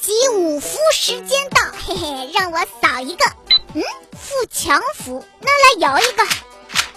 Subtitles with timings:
[0.00, 3.24] 集五福时间到，嘿嘿，让我扫一个。
[3.74, 3.82] 嗯，
[4.12, 6.24] 富强福，那来摇一个。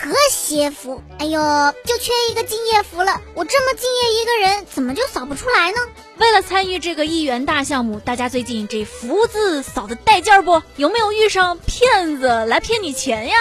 [0.00, 1.40] 和谐福，哎呦，
[1.84, 3.20] 就缺一个敬业福了。
[3.34, 5.78] 我这么敬业一个人，怎么就扫不出来呢？
[6.18, 10.60] 为了参与这个一元大项目，大家最近这福字扫的带劲儿不？
[10.76, 13.36] 有没有遇上骗子来骗你钱呀？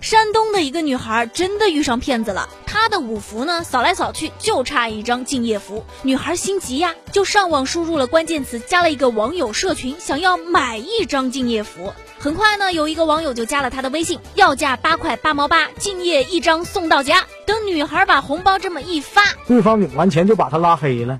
[0.00, 11.92] 山东的一个女孩真的遇上骗子了，她的五福呢扫来扫去就差一张敬业福，女孩心急呀，就上网输入了关键词，加了一个网友社群，想要买一张敬业福。
[12.18, 17.22] 很快呢，有一个网友就加了他的微信，要价八块八毛八，敬业一张送到家。
[17.44, 21.18] 等女孩把红包这么一发，对方领完钱就把他拉黑了。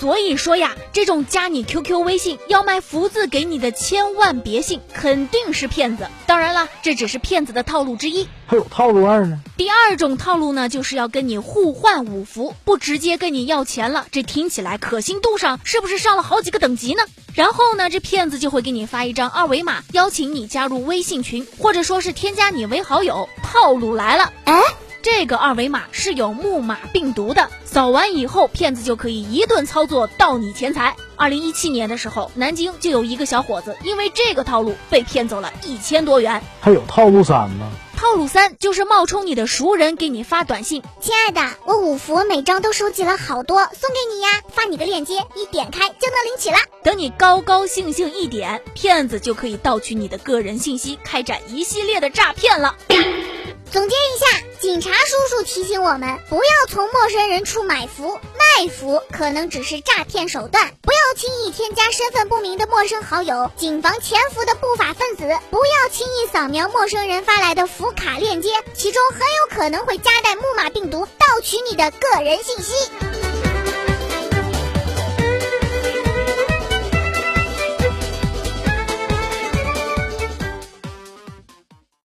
[0.00, 6.06] 所以说呀，这种加你 QQ 微信要卖福字给你的，千万别信，肯定是骗子。
[6.24, 9.40] 当然了，这只是骗子的套路之一，还有套路二呢。
[9.56, 17.02] 第二种套路呢，就是要跟你互换五福，不直接跟你要钱了，这听起来可信度上是不是上了好几个等级呢？
[17.34, 23.28] 然后呢，这骗子就会给你发一张二维码，邀请你加入微信群，或者说是添加你为好友。
[23.42, 24.62] 套路来了，哎。
[25.10, 30.94] 这个二维码是有木马病毒的，扫完以后，骗子就可以一顿操作盗你钱财。
[31.16, 36.42] 二零一七年的时候，南京就有一个小伙子因为这个套路被骗走了一千多元。
[36.60, 37.70] 还有套路三吗？
[37.96, 52.76] 套路三就是冒充你的熟人给你发短信：“亲爱的，我五福每张都收集了好多，送给你呀，发你个链接，一点开就能领取了。”等你高高兴兴一点，骗子就可以盗取你的个人信息，开展一系列的诈骗了。
[53.70, 54.26] 总结一下，
[54.60, 60.72] 警察叔叔提醒我们，不要从陌生人处买符、卖符，可能只是诈骗手段。
[60.80, 65.24] 不要轻易添加身份不明的陌生好友，谨防潜伏的不法分子。
[65.50, 72.72] 不要轻易扫描陌生人发来的福卡链接，其中很有可能会夹带木马病毒，盗取你的个人信息。